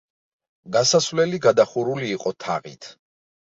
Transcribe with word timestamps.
გასასვლელი 0.77 1.41
გადახურული 1.43 2.09
იყო 2.15 2.35
თაღით. 2.47 2.91